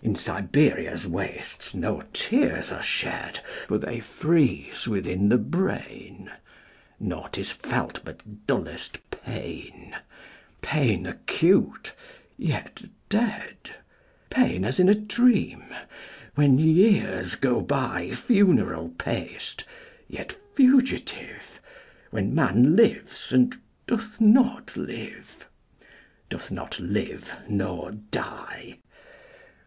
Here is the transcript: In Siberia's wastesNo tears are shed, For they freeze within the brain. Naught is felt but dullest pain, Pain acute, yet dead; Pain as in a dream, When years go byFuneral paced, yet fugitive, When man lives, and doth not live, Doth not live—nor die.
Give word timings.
In 0.00 0.14
Siberia's 0.14 1.04
wastesNo 1.04 2.10
tears 2.14 2.72
are 2.72 2.82
shed, 2.82 3.40
For 3.68 3.76
they 3.76 4.00
freeze 4.00 4.88
within 4.88 5.28
the 5.28 5.36
brain. 5.36 6.30
Naught 6.98 7.36
is 7.36 7.50
felt 7.50 8.00
but 8.02 8.46
dullest 8.46 9.00
pain, 9.10 9.94
Pain 10.62 11.04
acute, 11.04 11.94
yet 12.38 12.84
dead; 13.10 13.74
Pain 14.30 14.64
as 14.64 14.80
in 14.80 14.88
a 14.88 14.94
dream, 14.94 15.62
When 16.36 16.58
years 16.58 17.34
go 17.34 17.60
byFuneral 17.62 18.96
paced, 18.96 19.66
yet 20.08 20.38
fugitive, 20.54 21.60
When 22.10 22.34
man 22.34 22.76
lives, 22.76 23.30
and 23.30 23.54
doth 23.86 24.22
not 24.22 24.74
live, 24.74 25.44
Doth 26.30 26.50
not 26.50 26.80
live—nor 26.80 27.90
die. 27.90 28.78